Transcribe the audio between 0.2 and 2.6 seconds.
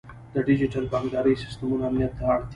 د ډیجیټل بانکدارۍ سیستمونه امنیت ته اړتیا لري.